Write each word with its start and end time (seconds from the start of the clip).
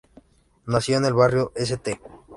Nació 0.65 0.97
en 0.97 1.05
el 1.05 1.13
barrio 1.13 1.51
de 1.55 1.61
St. 1.61 1.99